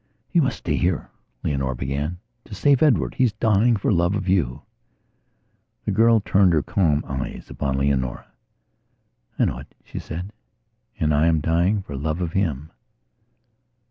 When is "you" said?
0.31-0.41, 4.27-4.63